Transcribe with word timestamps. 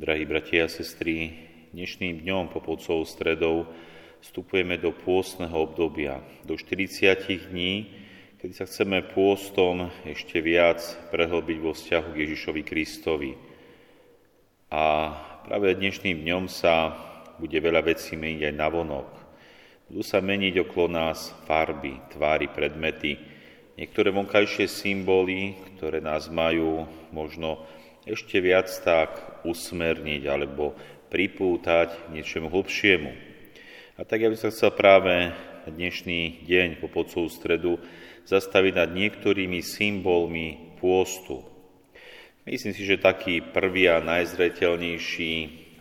Drahí 0.00 0.24
bratia 0.24 0.64
a 0.64 0.72
sestry, 0.72 1.28
dnešným 1.76 2.24
dňom 2.24 2.48
po 2.48 2.64
podcovou 2.64 3.04
stredou 3.04 3.68
vstupujeme 4.24 4.80
do 4.80 4.96
pôstneho 4.96 5.52
obdobia, 5.52 6.24
do 6.48 6.56
40 6.56 7.52
dní, 7.52 7.92
kedy 8.40 8.52
sa 8.56 8.64
chceme 8.64 9.04
pôstom 9.12 9.92
ešte 10.08 10.40
viac 10.40 10.80
prehlbiť 11.12 11.58
vo 11.60 11.76
vzťahu 11.76 12.16
k 12.16 12.20
Ježišovi 12.24 12.62
Kristovi. 12.64 13.36
A 14.72 15.12
práve 15.44 15.76
dnešným 15.76 16.24
dňom 16.24 16.48
sa 16.48 16.96
bude 17.36 17.60
veľa 17.60 17.84
vecí 17.84 18.16
meniť 18.16 18.40
aj 18.48 18.54
na 18.56 18.72
vonok. 18.72 19.08
Budú 19.92 20.00
sa 20.00 20.24
meniť 20.24 20.64
okolo 20.64 20.96
nás 20.96 21.28
farby, 21.44 22.00
tvári, 22.08 22.48
predmety, 22.48 23.20
niektoré 23.76 24.08
vonkajšie 24.16 24.64
symboly, 24.64 25.60
ktoré 25.76 26.00
nás 26.00 26.32
majú 26.32 26.88
možno 27.12 27.68
ešte 28.08 28.40
viac 28.40 28.72
tak 28.80 29.44
usmerniť 29.44 30.22
alebo 30.24 30.72
pripútať 31.12 32.12
niečomu 32.14 32.48
hlbšiemu. 32.48 33.12
A 34.00 34.06
tak 34.08 34.24
ja 34.24 34.32
by 34.32 34.36
som 34.40 34.48
chcel 34.48 34.72
práve 34.72 35.34
dnešný 35.68 36.48
deň 36.48 36.80
po 36.80 36.88
podcovú 36.88 37.28
stredu 37.28 37.76
zastaviť 38.24 38.72
nad 38.72 38.90
niektorými 38.96 39.60
symbolmi 39.60 40.78
pôstu. 40.80 41.44
Myslím 42.48 42.72
si, 42.72 42.88
že 42.88 42.96
taký 42.96 43.44
prvý 43.44 43.92
a 43.92 44.00
najzreteľnejší 44.00 45.32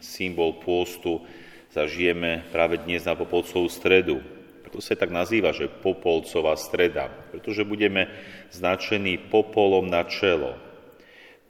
symbol 0.04 0.59
pôstu 0.59 1.23
zažijeme 1.72 2.44
práve 2.52 2.84
dnes 2.84 3.08
na 3.08 3.16
Popolcovú 3.16 3.72
stredu. 3.72 4.20
Preto 4.67 4.84
sa 4.84 5.00
tak 5.00 5.09
nazýva, 5.09 5.56
že 5.56 5.72
Popolcová 5.72 6.59
streda, 6.59 7.08
pretože 7.31 7.64
budeme 7.64 8.12
značení 8.52 9.16
popolom 9.31 9.88
na 9.88 10.04
čelo. 10.04 10.69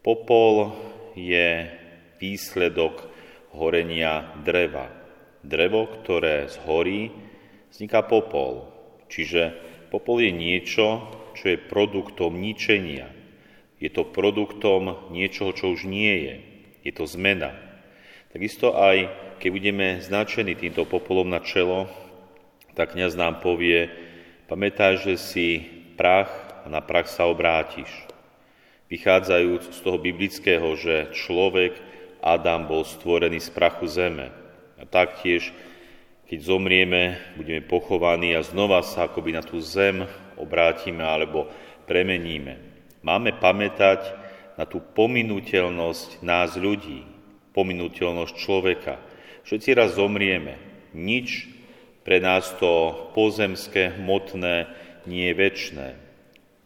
Popol 0.00 0.72
je 1.12 1.68
výsledok 2.16 3.04
horenia 3.52 4.32
dreva. 4.40 4.88
Drevo, 5.44 5.88
ktoré 5.88 6.48
zhorí, 6.48 7.12
vzniká 7.68 8.00
popol. 8.04 8.64
Čiže 9.12 9.52
popol 9.92 10.24
je 10.24 10.32
niečo, 10.32 11.04
čo 11.36 11.52
je 11.52 11.60
produktom 11.60 12.32
ničenia. 12.40 13.12
Je 13.76 13.92
to 13.92 14.08
produktom 14.08 15.12
niečoho, 15.12 15.52
čo 15.52 15.72
už 15.72 15.84
nie 15.84 16.12
je. 16.28 16.34
Je 16.84 16.92
to 16.96 17.04
zmena. 17.04 17.52
Takisto 18.32 18.76
aj, 18.76 19.08
keď 19.36 19.50
budeme 19.52 19.86
značení 20.00 20.56
týmto 20.56 20.88
popolom 20.88 21.28
na 21.28 21.44
čelo, 21.44 21.88
tak 22.72 22.96
kniaz 22.96 23.16
nám 23.16 23.44
povie, 23.44 23.92
pamätaj, 24.48 25.00
že 25.04 25.20
si 25.20 25.48
prach 25.96 26.32
a 26.64 26.72
na 26.72 26.80
prach 26.80 27.08
sa 27.08 27.28
obrátiš 27.28 28.09
vychádzajúc 28.90 29.70
z 29.70 29.78
toho 29.80 29.98
biblického, 30.02 30.74
že 30.74 31.14
človek, 31.14 31.78
Adam, 32.20 32.66
bol 32.66 32.82
stvorený 32.82 33.38
z 33.38 33.48
prachu 33.54 33.86
zeme. 33.86 34.34
A 34.76 34.84
taktiež, 34.84 35.54
keď 36.26 36.38
zomrieme, 36.42 37.16
budeme 37.38 37.62
pochovaní 37.62 38.34
a 38.34 38.42
znova 38.42 38.82
sa 38.82 39.06
akoby 39.06 39.38
na 39.38 39.42
tú 39.46 39.62
zem 39.62 40.04
obrátime 40.36 41.06
alebo 41.06 41.46
premeníme. 41.86 42.58
Máme 43.00 43.32
pamätať 43.38 44.18
na 44.58 44.68
tú 44.68 44.82
pominuteľnosť 44.82 46.20
nás 46.20 46.58
ľudí, 46.58 47.06
pominuteľnosť 47.56 48.34
človeka. 48.36 49.00
Všetci 49.46 49.70
raz 49.72 49.96
zomrieme. 49.96 50.60
Nič 50.92 51.48
pre 52.04 52.20
nás 52.20 52.52
to 52.58 53.08
pozemské, 53.16 53.96
hmotné 53.96 54.68
nie 55.08 55.32
je 55.32 55.38
väčné 55.38 56.09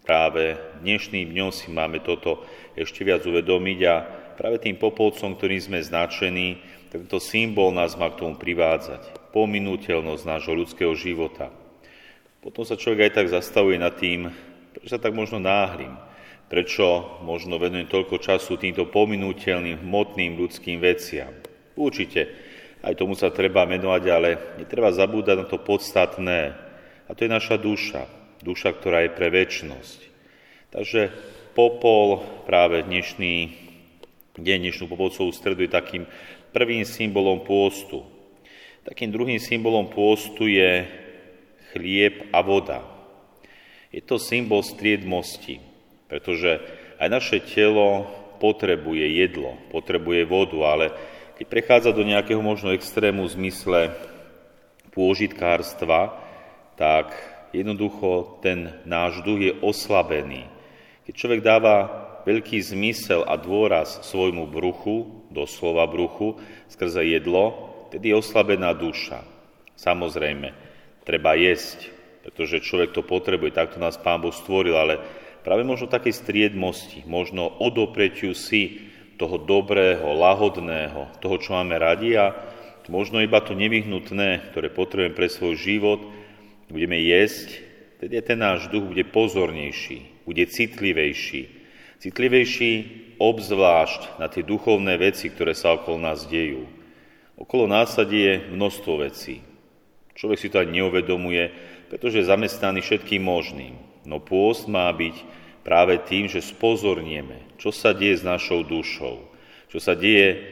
práve 0.04 0.60
dnešným 0.84 1.32
dňom 1.32 1.50
si 1.50 1.72
máme 1.72 2.04
toto 2.04 2.44
ešte 2.76 3.02
viac 3.02 3.24
uvedomiť 3.24 3.78
a 3.88 3.94
práve 4.36 4.60
tým 4.60 4.76
popolcom, 4.76 5.32
ktorým 5.32 5.58
sme 5.58 5.80
značení, 5.80 6.60
tento 6.92 7.18
symbol 7.18 7.72
nás 7.72 7.96
má 7.96 8.12
k 8.12 8.22
tomu 8.22 8.36
privádzať. 8.36 9.32
Pominuteľnosť 9.34 10.22
nášho 10.22 10.54
ľudského 10.54 10.94
života. 10.94 11.50
Potom 12.38 12.62
sa 12.62 12.78
človek 12.78 13.10
aj 13.10 13.12
tak 13.16 13.26
zastavuje 13.32 13.80
nad 13.80 13.96
tým, 13.96 14.28
prečo 14.76 14.92
sa 14.92 15.00
tak 15.00 15.16
možno 15.16 15.40
náhlim, 15.40 15.96
prečo 16.52 17.18
možno 17.24 17.56
venujem 17.56 17.88
toľko 17.88 18.20
času 18.20 18.60
týmto 18.60 18.86
pominuteľným, 18.92 19.80
hmotným 19.80 20.36
ľudským 20.36 20.78
veciam. 20.78 21.32
Určite, 21.74 22.30
aj 22.84 22.94
tomu 23.00 23.16
sa 23.16 23.32
treba 23.32 23.64
menovať, 23.64 24.02
ale 24.12 24.60
netreba 24.60 24.92
zabúdať 24.92 25.36
na 25.40 25.46
to 25.48 25.56
podstatné, 25.56 26.52
a 27.04 27.10
to 27.16 27.24
je 27.24 27.32
naša 27.32 27.56
duša, 27.56 28.23
duša, 28.44 28.76
ktorá 28.76 29.08
je 29.08 29.16
pre 29.16 29.32
väčnosť. 29.32 29.98
Takže 30.68 31.08
popol, 31.56 32.20
práve 32.44 32.84
dnešný 32.84 33.56
deň, 34.36 34.58
dnešnú 34.68 34.84
popolcovú 34.84 35.32
stredu 35.32 35.64
je 35.64 35.72
takým 35.72 36.04
prvým 36.52 36.84
symbolom 36.84 37.40
pôstu. 37.40 38.04
Takým 38.84 39.08
druhým 39.08 39.40
symbolom 39.40 39.88
pôstu 39.88 40.44
je 40.44 40.84
chlieb 41.72 42.28
a 42.36 42.44
voda. 42.44 42.84
Je 43.88 44.04
to 44.04 44.20
symbol 44.20 44.60
striedmosti, 44.60 45.64
pretože 46.12 46.60
aj 47.00 47.08
naše 47.08 47.38
telo 47.40 48.04
potrebuje 48.42 49.24
jedlo, 49.24 49.56
potrebuje 49.72 50.28
vodu, 50.28 50.58
ale 50.68 50.86
keď 51.40 51.46
prechádza 51.48 51.90
do 51.96 52.04
nejakého 52.04 52.42
možno 52.44 52.76
extrému 52.76 53.24
v 53.24 53.34
zmysle 53.40 53.80
pôžitkárstva, 54.92 56.18
tak 56.74 57.33
jednoducho 57.54 58.42
ten 58.42 58.82
náš 58.82 59.22
duch 59.22 59.40
je 59.40 59.52
oslabený. 59.62 60.50
Keď 61.06 61.14
človek 61.14 61.40
dáva 61.40 61.76
veľký 62.24 62.58
zmysel 62.58 63.22
a 63.22 63.38
dôraz 63.38 64.02
svojmu 64.08 64.48
bruchu, 64.48 65.28
doslova 65.30 65.84
bruchu, 65.86 66.40
skrze 66.72 67.04
jedlo, 67.04 67.72
tedy 67.92 68.10
je 68.10 68.18
oslabená 68.18 68.72
duša. 68.74 69.22
Samozrejme, 69.76 70.50
treba 71.04 71.36
jesť, 71.36 71.92
pretože 72.24 72.64
človek 72.64 72.96
to 72.96 73.04
potrebuje, 73.04 73.52
takto 73.52 73.76
nás 73.76 74.00
Pán 74.00 74.24
Boh 74.24 74.32
stvoril, 74.32 74.74
ale 74.74 74.98
práve 75.44 75.62
možno 75.62 75.92
takej 75.92 76.14
striedmosti, 76.16 77.04
možno 77.04 77.52
odopretiu 77.60 78.32
si 78.32 78.90
toho 79.20 79.38
dobrého, 79.38 80.16
lahodného, 80.16 81.20
toho, 81.20 81.36
čo 81.38 81.54
máme 81.54 81.76
radi 81.78 82.16
a 82.18 82.32
možno 82.88 83.20
iba 83.20 83.38
to 83.44 83.52
nevyhnutné, 83.52 84.50
ktoré 84.50 84.72
potrebujem 84.72 85.14
pre 85.14 85.28
svoj 85.28 85.54
život, 85.60 86.00
budeme 86.68 87.00
jesť, 87.00 87.60
tedy 88.00 88.20
ten 88.24 88.38
náš 88.40 88.68
duch 88.68 88.84
bude 88.84 89.04
pozornejší, 89.08 90.24
bude 90.28 90.44
citlivejší. 90.46 91.48
Citlivejší 92.00 92.72
obzvlášť 93.16 94.20
na 94.20 94.28
tie 94.28 94.44
duchovné 94.44 95.00
veci, 95.00 95.32
ktoré 95.32 95.56
sa 95.56 95.76
okolo 95.76 95.96
nás 95.96 96.28
dejú. 96.28 96.68
Okolo 97.34 97.64
nás 97.66 97.96
sa 97.96 98.04
deje 98.04 98.46
množstvo 98.52 98.92
vecí. 99.00 99.40
Človek 100.14 100.38
si 100.38 100.52
to 100.52 100.62
ani 100.62 100.84
neuvedomuje, 100.84 101.50
pretože 101.90 102.22
je 102.22 102.30
zamestnaný 102.30 102.84
všetkým 102.84 103.22
možným. 103.24 103.74
No 104.06 104.20
pôst 104.20 104.68
má 104.70 104.86
byť 104.92 105.16
práve 105.64 105.96
tým, 106.04 106.28
že 106.28 106.44
spozornieme, 106.44 107.56
čo 107.56 107.72
sa 107.72 107.96
deje 107.96 108.20
s 108.20 108.24
našou 108.26 108.62
dušou, 108.62 109.24
čo 109.72 109.78
sa 109.80 109.96
deje 109.96 110.44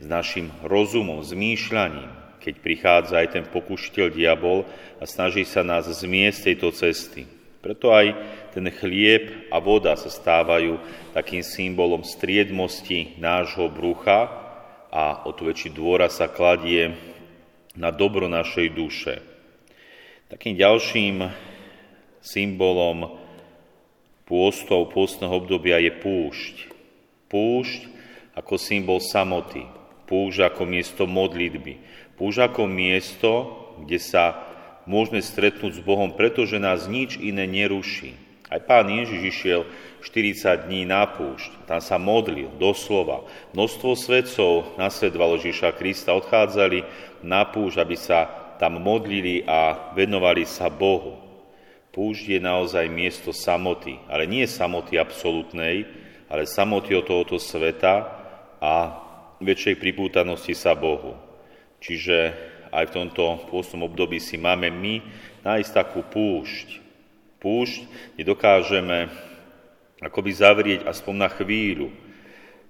s 0.00 0.06
našim 0.06 0.48
rozumom, 0.64 1.20
zmýšľaním, 1.20 2.19
keď 2.40 2.54
prichádza 2.64 3.14
aj 3.20 3.28
ten 3.36 3.44
pokušiteľ 3.46 4.06
diabol 4.10 4.64
a 4.98 5.04
snaží 5.04 5.44
sa 5.44 5.60
nás 5.60 5.86
zmiesť 5.86 6.50
tejto 6.50 6.72
cesty. 6.72 7.22
Preto 7.60 7.92
aj 7.92 8.16
ten 8.56 8.64
chlieb 8.72 9.52
a 9.52 9.60
voda 9.60 9.92
sa 9.92 10.08
stávajú 10.08 10.80
takým 11.12 11.44
symbolom 11.44 12.00
striedmosti 12.00 13.20
nášho 13.20 13.68
brucha 13.68 14.32
a 14.88 15.28
o 15.28 15.36
to 15.36 15.44
väčší 15.44 15.68
dôra 15.76 16.08
sa 16.08 16.32
kladie 16.32 16.96
na 17.76 17.92
dobro 17.92 18.26
našej 18.32 18.66
duše. 18.72 19.14
Takým 20.32 20.56
ďalším 20.56 21.28
symbolom 22.24 23.20
pôstov, 24.24 24.94
pôstneho 24.94 25.36
obdobia 25.36 25.82
je 25.82 25.92
púšť. 25.92 26.56
Púšť 27.28 27.80
ako 28.38 28.54
symbol 28.56 29.02
samoty, 29.02 29.66
púšť 30.06 30.54
ako 30.54 30.62
miesto 30.64 31.04
modlitby, 31.04 31.82
Púž 32.20 32.44
ako 32.44 32.68
miesto, 32.68 33.48
kde 33.80 33.96
sa 33.96 34.44
môžeme 34.84 35.24
stretnúť 35.24 35.80
s 35.80 35.82
Bohom, 35.82 36.12
pretože 36.12 36.60
nás 36.60 36.84
nič 36.84 37.16
iné 37.16 37.48
neruší. 37.48 38.12
Aj 38.52 38.60
pán 38.60 38.92
Ježiš 38.92 39.20
išiel 39.24 39.62
40 40.04 40.68
dní 40.68 40.84
na 40.84 41.08
púšť, 41.08 41.64
tam 41.64 41.80
sa 41.80 41.96
modlil, 41.96 42.52
doslova. 42.60 43.24
Množstvo 43.56 43.96
svedcov 43.96 44.76
nasledovalo 44.76 45.40
Ježiša 45.40 45.72
Krista, 45.80 46.12
odchádzali 46.12 46.84
na 47.24 47.48
púšť, 47.48 47.78
aby 47.80 47.96
sa 47.96 48.28
tam 48.60 48.84
modlili 48.84 49.46
a 49.48 49.88
venovali 49.96 50.44
sa 50.44 50.68
Bohu. 50.68 51.16
Púšť 51.94 52.36
je 52.36 52.40
naozaj 52.42 52.84
miesto 52.92 53.32
samoty, 53.32 53.96
ale 54.12 54.28
nie 54.28 54.44
samoty 54.44 55.00
absolútnej, 55.00 55.88
ale 56.28 56.44
samoty 56.44 56.92
od 56.92 57.08
tohoto 57.08 57.40
sveta 57.40 58.12
a 58.60 58.74
väčšej 59.40 59.80
pripútanosti 59.80 60.52
sa 60.52 60.76
Bohu. 60.76 61.29
Čiže 61.80 62.16
aj 62.70 62.84
v 62.92 62.94
tomto 62.94 63.50
pôstnom 63.50 63.88
období 63.88 64.22
si 64.22 64.38
máme 64.38 64.70
my 64.70 65.02
nájsť 65.42 65.70
takú 65.72 66.06
púšť. 66.06 66.78
Púšť, 67.40 67.80
kde 68.14 68.24
dokážeme 68.28 69.08
akoby 70.04 70.30
zavrieť 70.32 70.80
aspoň 70.84 71.14
na 71.16 71.28
chvíľu 71.32 71.88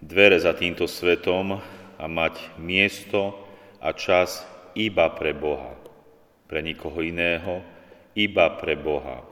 dvere 0.00 0.38
za 0.40 0.54
týmto 0.56 0.88
svetom 0.88 1.60
a 2.00 2.04
mať 2.06 2.40
miesto 2.56 3.36
a 3.82 3.92
čas 3.92 4.46
iba 4.72 5.10
pre 5.12 5.36
Boha. 5.36 5.76
Pre 6.48 6.60
nikoho 6.64 7.02
iného, 7.04 7.60
iba 8.16 8.46
pre 8.56 8.74
Boha. 8.78 9.26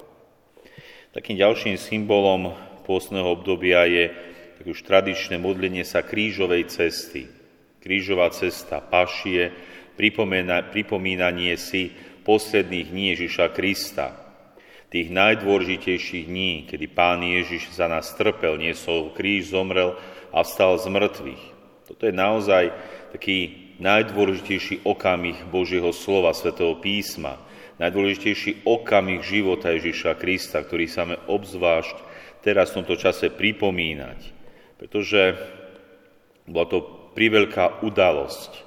Takým 1.14 1.40
ďalším 1.40 1.80
symbolom 1.80 2.52
pôstneho 2.84 3.26
obdobia 3.32 3.88
je 3.88 4.12
tak 4.58 4.66
už 4.66 4.82
tradičné 4.84 5.38
modlenie 5.38 5.86
sa 5.86 6.02
krížovej 6.02 6.66
cesty. 6.66 7.37
Krížová 7.78 8.30
cesta 8.34 8.82
pašie, 8.82 9.54
pripomínanie 9.96 11.54
si 11.54 11.94
posledných 12.26 12.86
dní 12.90 13.04
Ježiša 13.14 13.54
Krista, 13.54 14.14
tých 14.88 15.12
najdôležitejších 15.12 16.24
dní, 16.26 16.52
kedy 16.64 16.86
Pán 16.88 17.20
Ježiš 17.20 17.76
za 17.76 17.88
nás 17.92 18.08
trpel, 18.16 18.56
niesol 18.56 19.12
kríž, 19.12 19.52
zomrel 19.52 19.96
a 20.32 20.40
vstal 20.44 20.80
z 20.80 20.86
mŕtvych. 20.88 21.44
Toto 21.88 22.02
je 22.04 22.14
naozaj 22.16 22.64
taký 23.12 23.68
najdôležitejší 23.80 24.84
okamih 24.84 25.44
Božieho 25.48 25.92
slova, 25.92 26.32
svätého 26.36 26.76
písma, 26.80 27.40
najdôležitejší 27.78 28.66
okamih 28.66 29.22
života 29.22 29.70
Ježiša 29.70 30.18
Krista, 30.18 30.64
ktorý 30.64 30.84
sa 30.90 31.06
máme 31.06 31.20
obzvlášť 31.30 31.96
teraz 32.42 32.72
v 32.74 32.82
tomto 32.82 32.98
čase 32.98 33.30
pripomínať. 33.32 34.18
Pretože 34.76 35.36
bola 36.48 36.66
to 36.66 36.78
priveľká 37.18 37.82
udalosť, 37.82 38.62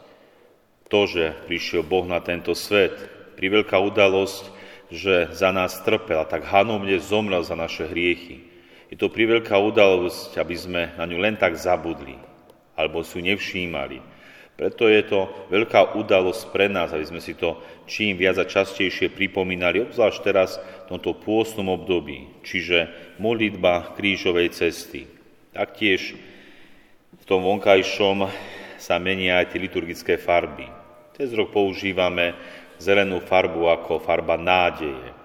to, 0.92 1.08
že 1.08 1.32
prišiel 1.48 1.88
Boh 1.88 2.04
na 2.04 2.20
tento 2.20 2.52
svet, 2.52 2.92
priveľká 3.40 3.80
udalosť, 3.80 4.52
že 4.92 5.32
za 5.32 5.56
nás 5.56 5.80
trpel 5.88 6.20
a 6.20 6.28
tak 6.28 6.44
hanomne 6.52 7.00
zomrel 7.00 7.48
za 7.48 7.56
naše 7.56 7.88
hriechy. 7.88 8.44
Je 8.92 9.00
to 9.00 9.08
priveľká 9.08 9.56
udalosť, 9.56 10.36
aby 10.36 10.56
sme 10.60 10.82
na 11.00 11.08
ňu 11.08 11.16
len 11.24 11.40
tak 11.40 11.56
zabudli, 11.56 12.20
alebo 12.76 13.00
ju 13.08 13.24
nevšímali. 13.24 14.04
Preto 14.60 14.92
je 14.92 15.00
to 15.08 15.32
veľká 15.48 15.96
udalosť 15.96 16.52
pre 16.52 16.68
nás, 16.68 16.92
aby 16.92 17.08
sme 17.08 17.24
si 17.24 17.40
to 17.40 17.56
čím 17.88 18.20
viac 18.20 18.36
a 18.36 18.44
častejšie 18.44 19.16
pripomínali, 19.16 19.80
obzvlášť 19.80 20.20
teraz 20.28 20.60
v 20.60 21.00
tomto 21.00 21.16
pôstnom 21.24 21.72
období, 21.72 22.44
čiže 22.44 22.92
modlitba 23.16 23.96
krížovej 23.96 24.52
cesty. 24.52 25.08
Taktiež 25.56 26.20
tom 27.32 27.48
vonkajšom 27.48 28.28
sa 28.76 29.00
menia 29.00 29.40
aj 29.40 29.56
tie 29.56 29.64
liturgické 29.64 30.20
farby. 30.20 30.68
Cez 31.16 31.32
rok 31.32 31.56
používame 31.56 32.36
zelenú 32.76 33.24
farbu 33.24 33.72
ako 33.72 34.04
farba 34.04 34.36
nádeje. 34.36 35.16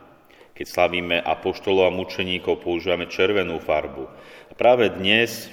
Keď 0.54 0.66
slavíme 0.70 1.18
apoštolov 1.18 1.90
a 1.90 1.96
mučeníkov, 1.98 2.62
používame 2.62 3.10
červenú 3.10 3.58
farbu. 3.58 4.06
A 4.46 4.52
práve 4.54 4.86
dnes 4.94 5.50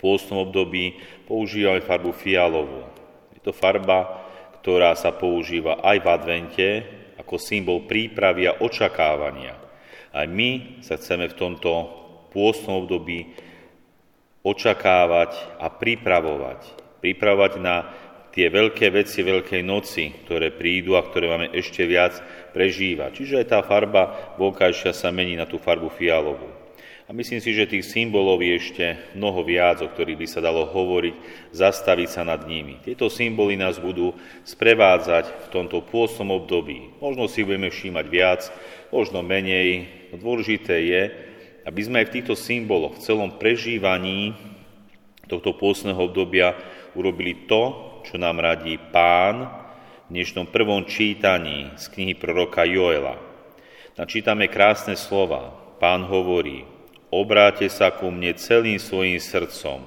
pôstnom 0.00 0.48
období 0.48 0.96
používame 1.28 1.84
farbu 1.84 2.16
fialovú. 2.16 2.88
Je 3.36 3.44
to 3.44 3.52
farba, 3.52 4.24
ktorá 4.64 4.96
sa 4.96 5.12
používa 5.12 5.84
aj 5.84 6.00
v 6.00 6.06
advente 6.08 6.68
ako 7.20 7.36
symbol 7.36 7.84
prípravy 7.84 8.48
a 8.48 8.56
očakávania. 8.56 9.60
Aj 10.16 10.24
my 10.24 10.80
sa 10.80 10.96
chceme 10.96 11.28
v 11.28 11.36
tomto 11.36 11.70
pôstnom 12.32 12.88
období 12.88 13.51
očakávať 14.42 15.58
a 15.58 15.70
pripravovať. 15.70 16.60
Pripravovať 17.02 17.52
na 17.62 17.86
tie 18.32 18.48
veľké 18.48 18.88
veci 18.90 19.20
Veľkej 19.22 19.62
noci, 19.62 20.10
ktoré 20.24 20.50
prídu 20.50 20.96
a 20.98 21.04
ktoré 21.04 21.28
máme 21.28 21.48
ešte 21.52 21.84
viac 21.84 22.18
prežívať. 22.56 23.22
Čiže 23.22 23.44
aj 23.44 23.46
tá 23.46 23.60
farba 23.62 24.34
vonkajšia 24.40 24.96
sa 24.96 25.12
mení 25.12 25.36
na 25.36 25.46
tú 25.46 25.60
farbu 25.60 25.92
fialovú. 25.92 26.62
A 27.02 27.12
myslím 27.12 27.44
si, 27.44 27.52
že 27.52 27.68
tých 27.68 27.84
symbolov 27.84 28.40
je 28.40 28.56
ešte 28.56 28.84
mnoho 29.18 29.44
viac, 29.44 29.84
o 29.84 29.90
ktorých 29.90 30.16
by 30.22 30.26
sa 30.30 30.40
dalo 30.40 30.64
hovoriť, 30.64 31.14
zastaviť 31.52 32.08
sa 32.08 32.22
nad 32.24 32.46
nimi. 32.48 32.80
Tieto 32.80 33.12
symboly 33.12 33.52
nás 33.58 33.76
budú 33.76 34.16
sprevádzať 34.48 35.28
v 35.28 35.46
tomto 35.52 35.84
pôsom 35.84 36.32
období. 36.32 36.94
Možno 37.04 37.28
si 37.28 37.44
budeme 37.44 37.68
všímať 37.68 38.06
viac, 38.08 38.48
možno 38.88 39.20
menej. 39.20 39.92
Dôležité 40.14 40.76
je, 40.88 41.02
aby 41.62 41.80
sme 41.82 42.02
aj 42.02 42.06
v 42.10 42.14
týchto 42.20 42.34
symboloch, 42.34 42.98
v 42.98 43.04
celom 43.04 43.30
prežívaní 43.38 44.34
tohto 45.30 45.54
pôsneho 45.54 45.98
obdobia 45.98 46.58
urobili 46.98 47.46
to, 47.46 47.94
čo 48.02 48.18
nám 48.18 48.42
radí 48.42 48.76
pán 48.90 49.46
v 50.10 50.20
dnešnom 50.20 50.50
prvom 50.50 50.84
čítaní 50.84 51.70
z 51.78 51.84
knihy 51.88 52.18
proroka 52.18 52.66
Joela. 52.66 53.16
Načítame 53.96 54.50
krásne 54.50 54.98
slova. 54.98 55.54
Pán 55.78 56.06
hovorí, 56.06 56.66
obráte 57.10 57.66
sa 57.70 57.90
ku 57.90 58.10
mne 58.10 58.34
celým 58.38 58.78
svojim 58.78 59.18
srdcom, 59.18 59.82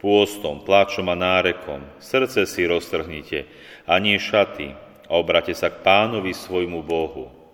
pôstom, 0.00 0.64
plačom 0.64 1.08
a 1.12 1.16
nárekom, 1.16 1.84
srdce 2.00 2.44
si 2.48 2.64
roztrhnite 2.64 3.44
a 3.88 4.00
nie 4.00 4.16
šaty 4.20 4.72
a 5.06 5.12
obráte 5.16 5.52
sa 5.52 5.70
k 5.72 5.80
pánovi 5.84 6.32
svojmu 6.34 6.80
Bohu. 6.82 7.45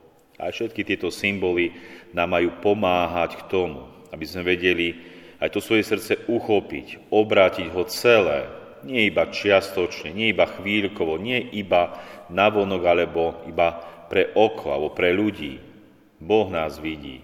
A 0.43 0.51
všetky 0.51 0.83
tieto 0.83 1.15
symboly 1.15 1.71
nám 2.11 2.35
majú 2.35 2.51
pomáhať 2.59 3.39
k 3.39 3.47
tomu, 3.47 3.87
aby 4.11 4.27
sme 4.27 4.43
vedeli 4.43 4.99
aj 5.39 5.55
to 5.55 5.63
svoje 5.63 5.87
srdce 5.87 6.27
uchopiť, 6.27 7.15
obrátiť 7.15 7.71
ho 7.71 7.87
celé, 7.87 8.51
nie 8.83 9.07
iba 9.07 9.31
čiastočne, 9.31 10.11
nie 10.11 10.35
iba 10.35 10.51
chvíľkovo, 10.51 11.15
nie 11.23 11.39
iba 11.55 11.95
navonok 12.27 12.83
alebo 12.83 13.23
iba 13.47 13.79
pre 14.11 14.35
oko 14.35 14.75
alebo 14.75 14.91
pre 14.91 15.15
ľudí. 15.15 15.63
Boh 16.19 16.51
nás 16.51 16.83
vidí. 16.83 17.23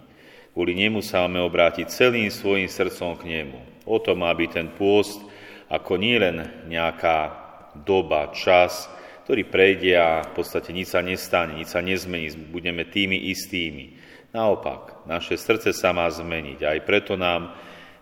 Kvôli 0.55 0.75
nemu 0.75 1.03
sa 1.03 1.27
máme 1.27 1.43
obrátiť 1.43 1.91
celým 1.91 2.31
svojim 2.31 2.71
srdcom 2.71 3.19
k 3.19 3.27
nemu. 3.27 3.59
O 3.87 3.99
to 3.99 4.15
má 4.15 4.31
byť 4.31 4.51
ten 4.51 4.69
pôst 4.75 5.23
ako 5.71 5.99
nielen 5.99 6.47
nejaká 6.67 7.35
doba, 7.87 8.31
čas, 8.35 8.91
ktorý 9.29 9.45
prejde 9.45 9.93
a 9.93 10.25
v 10.25 10.41
podstate 10.41 10.73
nič 10.73 10.97
sa 10.97 11.05
nestane, 11.05 11.61
nič 11.61 11.77
sa 11.77 11.85
nezmení, 11.85 12.33
budeme 12.49 12.89
tými 12.89 13.29
istými. 13.29 14.01
Naopak, 14.33 15.05
naše 15.05 15.37
srdce 15.37 15.77
sa 15.77 15.93
má 15.93 16.09
zmeniť. 16.09 16.65
Aj 16.65 16.81
preto 16.81 17.13
nám, 17.13 17.53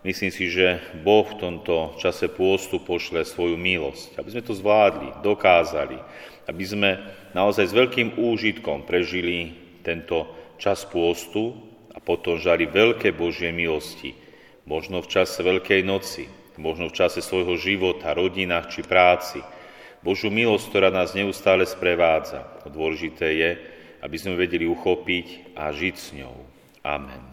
myslím 0.07 0.31
si, 0.31 0.47
že 0.47 0.79
Boh 1.03 1.27
v 1.27 1.35
tomto 1.35 1.99
čase 1.99 2.31
pôstu 2.31 2.79
pošle 2.79 3.27
svoju 3.27 3.59
milosť, 3.59 4.15
aby 4.15 4.29
sme 4.31 4.43
to 4.47 4.55
zvládli, 4.55 5.19
dokázali, 5.19 5.99
aby 6.47 6.63
sme 6.63 6.95
naozaj 7.35 7.67
s 7.67 7.75
veľkým 7.75 8.15
úžitkom 8.15 8.87
prežili 8.87 9.51
tento 9.83 10.31
čas 10.55 10.87
pôstu, 10.87 11.59
a 11.91 11.99
potom 11.99 12.39
žali 12.39 12.71
veľké 12.71 13.11
Božie 13.11 13.51
milosti, 13.51 14.15
možno 14.63 15.03
v 15.03 15.11
čase 15.11 15.43
Veľkej 15.43 15.83
noci, 15.83 16.31
možno 16.55 16.87
v 16.87 16.95
čase 16.95 17.19
svojho 17.19 17.59
života, 17.59 18.15
rodinách 18.15 18.71
či 18.71 18.79
práci. 18.85 19.43
Božú 20.05 20.31
milosť, 20.31 20.65
ktorá 20.71 20.89
nás 20.93 21.11
neustále 21.11 21.67
sprevádza. 21.67 22.45
Dôležité 22.69 23.27
je, 23.35 23.51
aby 23.99 24.15
sme 24.15 24.39
vedeli 24.39 24.63
uchopiť 24.63 25.57
a 25.57 25.73
žiť 25.73 25.95
s 25.97 26.07
ňou. 26.15 26.35
Amen. 26.85 27.26